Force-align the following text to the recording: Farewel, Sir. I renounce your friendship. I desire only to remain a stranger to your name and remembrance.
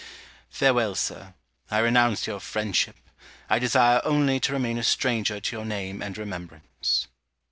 Farewel, 0.49 0.95
Sir. 0.95 1.35
I 1.69 1.77
renounce 1.77 2.25
your 2.25 2.39
friendship. 2.39 2.95
I 3.51 3.59
desire 3.59 4.01
only 4.03 4.39
to 4.39 4.51
remain 4.53 4.79
a 4.79 4.83
stranger 4.83 5.39
to 5.39 5.55
your 5.55 5.63
name 5.65 6.01
and 6.01 6.17
remembrance. 6.17 7.07